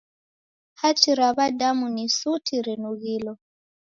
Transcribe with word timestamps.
Hachi 0.79 1.11
ra 1.19 1.29
w'adamu 1.37 1.85
ni 1.95 2.05
suti 2.17 2.55
rinughilo. 2.65 3.33